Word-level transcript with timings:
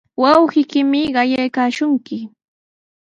Wawqiykimi 0.21 1.01
qayaykaashunki. 1.15 2.17